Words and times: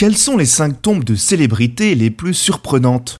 Quelles 0.00 0.16
sont 0.16 0.38
les 0.38 0.46
5 0.46 0.80
tombes 0.80 1.04
de 1.04 1.14
célébrités 1.14 1.94
les 1.94 2.10
plus 2.10 2.32
surprenantes? 2.32 3.18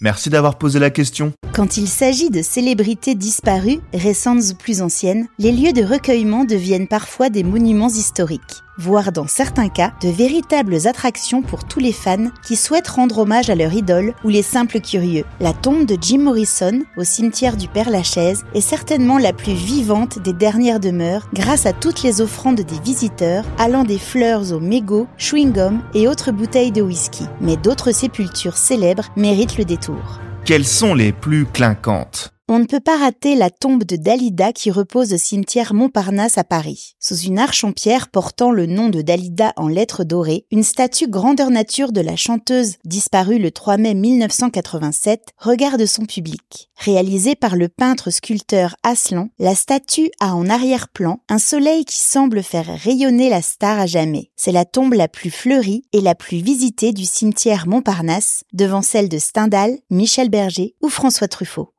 Merci 0.00 0.30
d'avoir 0.30 0.56
posé 0.56 0.78
la 0.78 0.90
question. 0.90 1.32
Quand 1.52 1.76
il 1.76 1.88
s'agit 1.88 2.30
de 2.30 2.42
célébrités 2.42 3.16
disparues, 3.16 3.80
récentes 3.92 4.52
ou 4.52 4.54
plus 4.54 4.82
anciennes, 4.82 5.26
les 5.40 5.50
lieux 5.50 5.72
de 5.72 5.82
recueillement 5.82 6.44
deviennent 6.44 6.86
parfois 6.86 7.28
des 7.28 7.42
monuments 7.42 7.88
historiques, 7.88 8.62
voire 8.78 9.12
dans 9.12 9.26
certains 9.26 9.68
cas 9.68 9.92
de 10.02 10.08
véritables 10.08 10.86
attractions 10.86 11.42
pour 11.42 11.64
tous 11.64 11.80
les 11.80 11.92
fans 11.92 12.30
qui 12.46 12.56
souhaitent 12.56 12.88
rendre 12.88 13.18
hommage 13.18 13.50
à 13.50 13.54
leur 13.54 13.72
idole 13.72 14.14
ou 14.24 14.28
les 14.28 14.42
simples 14.42 14.80
curieux. 14.80 15.24
La 15.40 15.52
tombe 15.52 15.86
de 15.86 15.96
Jim 16.00 16.18
Morrison 16.18 16.82
au 16.96 17.04
cimetière 17.04 17.56
du 17.56 17.68
Père-Lachaise 17.68 18.44
est 18.54 18.60
certainement 18.60 19.18
la 19.18 19.32
plus 19.32 19.54
vivante 19.54 20.18
des 20.18 20.32
dernières 20.32 20.80
demeures 20.80 21.28
grâce 21.32 21.66
à 21.66 21.72
toutes 21.72 22.02
les 22.02 22.20
offrandes 22.20 22.60
des 22.60 22.80
visiteurs 22.80 23.44
allant 23.58 23.84
des 23.84 23.98
fleurs 23.98 24.52
aux 24.52 24.60
mégots, 24.60 25.06
chewing-gum 25.18 25.80
et 25.94 26.08
autres 26.08 26.32
bouteilles 26.32 26.72
de 26.72 26.82
whisky. 26.82 27.24
Mais 27.40 27.56
d'autres 27.56 27.92
sépultures 27.92 28.56
célèbres 28.56 29.10
méritent 29.16 29.58
le 29.58 29.64
détour. 29.64 30.20
Quelles 30.44 30.66
sont 30.66 30.94
les 30.94 31.12
plus 31.12 31.46
clinquantes? 31.46 32.34
On 32.46 32.58
ne 32.58 32.66
peut 32.66 32.78
pas 32.78 32.98
rater 32.98 33.36
la 33.36 33.48
tombe 33.48 33.84
de 33.84 33.96
Dalida 33.96 34.52
qui 34.52 34.70
repose 34.70 35.14
au 35.14 35.16
cimetière 35.16 35.72
Montparnasse 35.72 36.36
à 36.36 36.44
Paris. 36.44 36.94
Sous 37.00 37.16
une 37.16 37.38
arche 37.38 37.64
en 37.64 37.72
pierre 37.72 38.08
portant 38.08 38.50
le 38.50 38.66
nom 38.66 38.90
de 38.90 39.00
Dalida 39.00 39.54
en 39.56 39.66
lettres 39.66 40.04
dorées, 40.04 40.44
une 40.50 40.62
statue 40.62 41.08
grandeur 41.08 41.48
nature 41.48 41.90
de 41.90 42.02
la 42.02 42.16
chanteuse 42.16 42.74
disparue 42.84 43.38
le 43.38 43.50
3 43.50 43.78
mai 43.78 43.94
1987 43.94 45.22
regarde 45.38 45.86
son 45.86 46.04
public. 46.04 46.68
Réalisée 46.76 47.34
par 47.34 47.56
le 47.56 47.70
peintre 47.70 48.10
sculpteur 48.10 48.76
Aslan, 48.82 49.30
la 49.38 49.54
statue 49.54 50.10
a 50.20 50.34
en 50.34 50.50
arrière-plan 50.50 51.20
un 51.30 51.38
soleil 51.38 51.86
qui 51.86 51.98
semble 51.98 52.42
faire 52.42 52.66
rayonner 52.66 53.30
la 53.30 53.40
star 53.40 53.80
à 53.80 53.86
jamais. 53.86 54.30
C'est 54.36 54.52
la 54.52 54.66
tombe 54.66 54.92
la 54.92 55.08
plus 55.08 55.30
fleurie 55.30 55.84
et 55.94 56.02
la 56.02 56.14
plus 56.14 56.42
visitée 56.42 56.92
du 56.92 57.06
cimetière 57.06 57.66
Montparnasse, 57.66 58.44
devant 58.52 58.82
celle 58.82 59.08
de 59.08 59.16
Stendhal, 59.16 59.78
Michel 59.88 60.28
Berger 60.28 60.74
ou 60.82 60.90
François 60.90 61.28
Truffaut. 61.28 61.70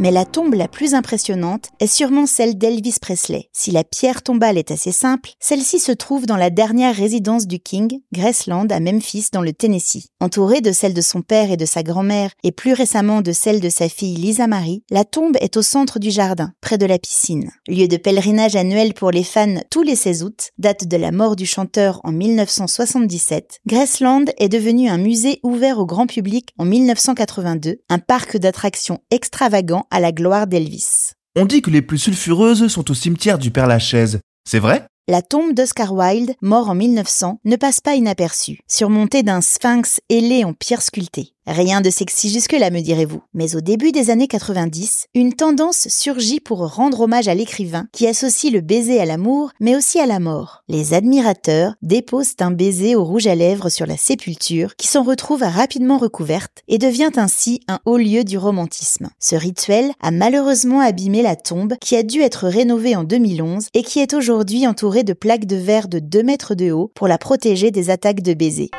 Mais 0.00 0.12
la 0.12 0.24
tombe 0.24 0.54
la 0.54 0.68
plus 0.68 0.94
impressionnante 0.94 1.70
est 1.80 1.88
sûrement 1.88 2.26
celle 2.26 2.56
d'Elvis 2.56 2.98
Presley. 3.00 3.48
Si 3.52 3.72
la 3.72 3.82
pierre 3.82 4.22
tombale 4.22 4.56
est 4.56 4.70
assez 4.70 4.92
simple, 4.92 5.30
celle-ci 5.40 5.80
se 5.80 5.90
trouve 5.90 6.24
dans 6.24 6.36
la 6.36 6.50
dernière 6.50 6.94
résidence 6.94 7.48
du 7.48 7.58
King, 7.58 8.00
Graceland, 8.12 8.68
à 8.70 8.78
Memphis, 8.78 9.26
dans 9.32 9.42
le 9.42 9.52
Tennessee. 9.52 10.06
Entourée 10.20 10.60
de 10.60 10.70
celle 10.70 10.94
de 10.94 11.00
son 11.00 11.22
père 11.22 11.50
et 11.50 11.56
de 11.56 11.66
sa 11.66 11.82
grand-mère, 11.82 12.30
et 12.44 12.52
plus 12.52 12.74
récemment 12.74 13.22
de 13.22 13.32
celle 13.32 13.60
de 13.60 13.68
sa 13.68 13.88
fille 13.88 14.14
Lisa 14.14 14.46
Marie, 14.46 14.84
la 14.88 15.04
tombe 15.04 15.36
est 15.40 15.56
au 15.56 15.62
centre 15.62 15.98
du 15.98 16.12
jardin, 16.12 16.52
près 16.60 16.78
de 16.78 16.86
la 16.86 17.00
piscine. 17.00 17.50
Lieu 17.66 17.88
de 17.88 17.96
pèlerinage 17.96 18.54
annuel 18.54 18.94
pour 18.94 19.10
les 19.10 19.24
fans 19.24 19.62
tous 19.68 19.82
les 19.82 19.96
16 19.96 20.22
août, 20.22 20.50
date 20.58 20.86
de 20.86 20.96
la 20.96 21.10
mort 21.10 21.34
du 21.34 21.44
chanteur 21.44 22.00
en 22.04 22.12
1977, 22.12 23.58
Graceland 23.66 24.26
est 24.38 24.48
devenu 24.48 24.88
un 24.88 24.98
musée 24.98 25.40
ouvert 25.42 25.80
au 25.80 25.86
grand 25.86 26.06
public 26.06 26.50
en 26.56 26.64
1982, 26.64 27.80
un 27.88 27.98
parc 27.98 28.36
d'attractions 28.36 29.00
extravagant 29.10 29.86
à 29.90 30.00
la 30.00 30.12
gloire 30.12 30.46
d'Elvis. 30.46 31.12
On 31.36 31.44
dit 31.44 31.62
que 31.62 31.70
les 31.70 31.82
plus 31.82 31.98
sulfureuses 31.98 32.68
sont 32.68 32.90
au 32.90 32.94
cimetière 32.94 33.38
du 33.38 33.50
Père-Lachaise. 33.50 34.20
C'est 34.44 34.58
vrai? 34.58 34.86
La 35.10 35.22
tombe 35.22 35.54
d'Oscar 35.54 35.94
Wilde, 35.94 36.34
mort 36.42 36.68
en 36.68 36.74
1900, 36.74 37.40
ne 37.42 37.56
passe 37.56 37.80
pas 37.80 37.94
inaperçue, 37.94 38.60
surmontée 38.68 39.22
d'un 39.22 39.40
sphinx 39.40 40.02
ailé 40.10 40.44
en 40.44 40.52
pierre 40.52 40.82
sculptée. 40.82 41.32
Rien 41.48 41.80
de 41.80 41.88
sexy 41.88 42.28
jusque-là, 42.28 42.68
me 42.68 42.82
direz-vous. 42.82 43.22
Mais 43.32 43.56
au 43.56 43.62
début 43.62 43.90
des 43.90 44.10
années 44.10 44.28
90, 44.28 45.06
une 45.14 45.32
tendance 45.32 45.88
surgit 45.88 46.40
pour 46.40 46.74
rendre 46.74 47.00
hommage 47.00 47.26
à 47.26 47.34
l'écrivain 47.34 47.86
qui 47.90 48.06
associe 48.06 48.52
le 48.52 48.60
baiser 48.60 49.00
à 49.00 49.06
l'amour, 49.06 49.52
mais 49.58 49.74
aussi 49.74 49.98
à 49.98 50.04
la 50.04 50.20
mort. 50.20 50.62
Les 50.68 50.92
admirateurs 50.92 51.72
déposent 51.80 52.34
un 52.40 52.50
baiser 52.50 52.96
au 52.96 53.02
rouge 53.02 53.26
à 53.26 53.34
lèvres 53.34 53.70
sur 53.70 53.86
la 53.86 53.96
sépulture 53.96 54.76
qui 54.76 54.88
s'en 54.88 55.02
retrouve 55.02 55.42
rapidement 55.42 55.96
recouverte 55.96 56.62
et 56.68 56.76
devient 56.76 57.12
ainsi 57.16 57.60
un 57.66 57.78
haut 57.86 57.96
lieu 57.96 58.24
du 58.24 58.36
romantisme. 58.36 59.08
Ce 59.18 59.34
rituel 59.34 59.92
a 60.02 60.10
malheureusement 60.10 60.80
abîmé 60.80 61.22
la 61.22 61.34
tombe 61.34 61.76
qui 61.80 61.96
a 61.96 62.02
dû 62.02 62.20
être 62.20 62.46
rénovée 62.46 62.94
en 62.94 63.04
2011 63.04 63.68
et 63.72 63.82
qui 63.82 64.00
est 64.00 64.12
aujourd'hui 64.12 64.66
entourée 64.66 64.97
de 65.04 65.12
plaques 65.12 65.46
de 65.46 65.56
verre 65.56 65.88
de 65.88 65.98
2 65.98 66.22
mètres 66.22 66.54
de 66.54 66.70
haut 66.70 66.90
pour 66.94 67.08
la 67.08 67.18
protéger 67.18 67.70
des 67.70 67.90
attaques 67.90 68.22
de 68.22 68.34
baisers. 68.34 68.70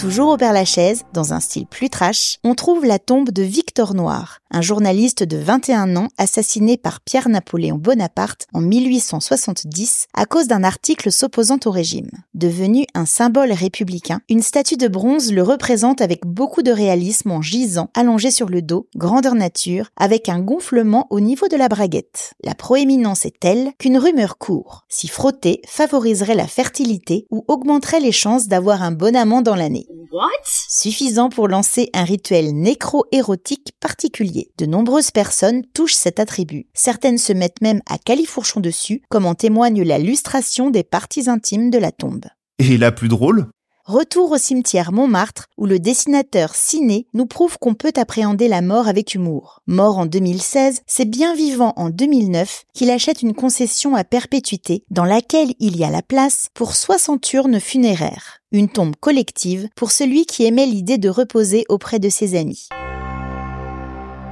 Toujours 0.00 0.30
au 0.30 0.38
Père-Lachaise, 0.38 1.02
dans 1.12 1.34
un 1.34 1.40
style 1.40 1.66
plus 1.66 1.90
trash, 1.90 2.38
on 2.42 2.54
trouve 2.54 2.86
la 2.86 2.98
tombe 2.98 3.28
de 3.28 3.42
Victor 3.42 3.92
Noir, 3.92 4.38
un 4.50 4.62
journaliste 4.62 5.24
de 5.24 5.36
21 5.36 5.94
ans 5.96 6.08
assassiné 6.16 6.78
par 6.78 7.02
Pierre-Napoléon 7.02 7.76
Bonaparte 7.76 8.46
en 8.54 8.62
1870 8.62 10.06
à 10.14 10.24
cause 10.24 10.46
d'un 10.46 10.64
article 10.64 11.12
s'opposant 11.12 11.58
au 11.66 11.70
régime. 11.70 12.08
Devenu 12.32 12.86
un 12.94 13.04
symbole 13.04 13.52
républicain, 13.52 14.22
une 14.30 14.40
statue 14.40 14.78
de 14.78 14.88
bronze 14.88 15.34
le 15.34 15.42
représente 15.42 16.00
avec 16.00 16.24
beaucoup 16.24 16.62
de 16.62 16.72
réalisme 16.72 17.32
en 17.32 17.42
gisant, 17.42 17.90
allongé 17.92 18.30
sur 18.30 18.48
le 18.48 18.62
dos, 18.62 18.86
grandeur 18.96 19.34
nature, 19.34 19.90
avec 19.98 20.30
un 20.30 20.40
gonflement 20.40 21.08
au 21.10 21.20
niveau 21.20 21.48
de 21.48 21.56
la 21.56 21.68
braguette. 21.68 22.32
La 22.42 22.54
proéminence 22.54 23.26
est 23.26 23.38
telle 23.38 23.72
qu'une 23.78 23.98
rumeur 23.98 24.38
court. 24.38 24.86
S'y 24.88 25.08
frotter 25.08 25.60
favoriserait 25.66 26.34
la 26.34 26.46
fertilité 26.46 27.26
ou 27.30 27.44
augmenterait 27.48 28.00
les 28.00 28.12
chances 28.12 28.48
d'avoir 28.48 28.82
un 28.82 28.92
bon 28.92 29.14
amant 29.14 29.42
dans 29.42 29.54
l'année. 29.54 29.88
What? 30.12 30.28
Suffisant 30.44 31.30
pour 31.30 31.48
lancer 31.48 31.90
un 31.94 32.04
rituel 32.04 32.54
nécro-érotique 32.54 33.72
particulier. 33.80 34.52
De 34.56 34.66
nombreuses 34.66 35.10
personnes 35.10 35.64
touchent 35.74 35.94
cet 35.94 36.20
attribut. 36.20 36.68
Certaines 36.74 37.18
se 37.18 37.32
mettent 37.32 37.60
même 37.60 37.80
à 37.88 37.98
califourchon 37.98 38.60
dessus, 38.60 39.02
comme 39.08 39.26
en 39.26 39.34
témoigne 39.34 39.82
la 39.82 39.98
lustration 39.98 40.70
des 40.70 40.84
parties 40.84 41.28
intimes 41.28 41.70
de 41.70 41.78
la 41.78 41.90
tombe. 41.90 42.26
Et 42.60 42.78
la 42.78 42.92
plus 42.92 43.08
drôle? 43.08 43.48
Retour 43.84 44.30
au 44.32 44.38
cimetière 44.38 44.92
Montmartre, 44.92 45.46
où 45.56 45.66
le 45.66 45.78
dessinateur 45.78 46.54
Ciné 46.54 47.06
nous 47.14 47.26
prouve 47.26 47.58
qu'on 47.58 47.74
peut 47.74 47.92
appréhender 47.96 48.46
la 48.46 48.60
mort 48.60 48.88
avec 48.88 49.14
humour. 49.14 49.62
Mort 49.66 49.98
en 49.98 50.06
2016, 50.06 50.82
c'est 50.86 51.06
bien 51.06 51.34
vivant 51.34 51.72
en 51.76 51.90
2009 51.90 52.64
qu'il 52.74 52.90
achète 52.90 53.22
une 53.22 53.34
concession 53.34 53.96
à 53.96 54.04
perpétuité 54.04 54.84
dans 54.90 55.04
laquelle 55.04 55.54
il 55.58 55.76
y 55.76 55.84
a 55.84 55.90
la 55.90 56.02
place 56.02 56.48
pour 56.54 56.76
60 56.76 57.32
urnes 57.32 57.60
funéraires. 57.60 58.40
Une 58.52 58.68
tombe 58.68 58.96
collective 58.96 59.68
pour 59.76 59.90
celui 59.90 60.26
qui 60.26 60.44
aimait 60.44 60.66
l'idée 60.66 60.98
de 60.98 61.08
reposer 61.08 61.64
auprès 61.68 61.98
de 61.98 62.08
ses 62.08 62.36
amis. 62.36 62.68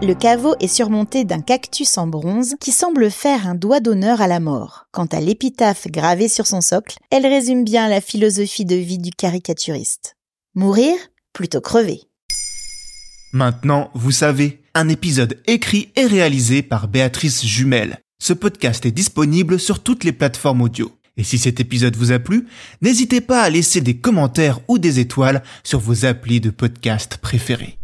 Le 0.01 0.15
caveau 0.15 0.55
est 0.61 0.69
surmonté 0.69 1.25
d'un 1.25 1.41
cactus 1.41 1.99
en 1.99 2.07
bronze 2.07 2.55
qui 2.61 2.71
semble 2.71 3.11
faire 3.11 3.49
un 3.49 3.57
doigt 3.57 3.81
d'honneur 3.81 4.21
à 4.21 4.29
la 4.29 4.39
mort. 4.39 4.87
Quant 4.93 5.07
à 5.07 5.21
l'épitaphe 5.21 5.89
gravée 5.89 6.29
sur 6.29 6.47
son 6.47 6.61
socle, 6.61 6.99
elle 7.11 7.27
résume 7.27 7.65
bien 7.65 7.89
la 7.89 8.01
philosophie 8.01 8.65
de 8.65 8.77
vie 8.77 8.99
du 8.99 9.11
caricaturiste. 9.11 10.15
Mourir 10.55 10.95
plutôt 11.33 11.61
crever. 11.61 12.03
Maintenant, 13.33 13.91
vous 13.95 14.13
savez, 14.13 14.63
un 14.75 14.89
épisode 14.89 15.43
écrit 15.49 15.91
et 15.97 16.07
réalisé 16.07 16.63
par 16.63 16.87
Béatrice 16.87 17.45
Jumel. 17.45 17.99
Ce 18.23 18.33
podcast 18.33 18.87
est 18.87 18.93
disponible 18.93 19.59
sur 19.59 19.83
toutes 19.83 20.05
les 20.05 20.13
plateformes 20.13 20.63
audio. 20.63 20.93
Et 21.17 21.25
si 21.25 21.39
cet 21.39 21.59
épisode 21.59 21.97
vous 21.97 22.13
a 22.13 22.21
plu, 22.21 22.47
n'hésitez 22.83 23.21
pas 23.21 23.43
à 23.43 23.51
laisser 23.51 23.81
des 23.81 23.97
commentaires 23.97 24.61
ou 24.69 24.79
des 24.79 25.01
étoiles 25.01 25.43
sur 25.65 25.81
vos 25.81 26.05
applis 26.05 26.41
de 26.41 26.51
podcast 26.51 27.17
préférés. 27.17 27.78